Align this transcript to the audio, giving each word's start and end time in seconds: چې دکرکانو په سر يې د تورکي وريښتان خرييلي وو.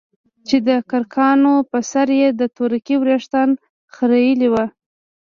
چې 0.47 0.57
دکرکانو 0.67 1.53
په 1.71 1.79
سر 1.91 2.09
يې 2.19 2.29
د 2.39 2.41
تورکي 2.57 2.95
وريښتان 3.01 3.49
خرييلي 3.93 4.47
وو. 4.53 4.65